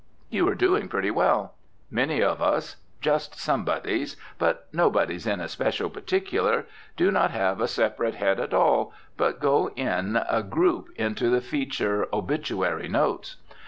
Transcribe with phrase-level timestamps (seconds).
[0.31, 1.53] You are doing pretty well.
[1.91, 6.65] Many of us, just somebodies but nobodies in especial particular,
[6.97, 11.39] do not have a separate head at all but go in a group into the
[11.41, 13.35] feature "Obituary Notes."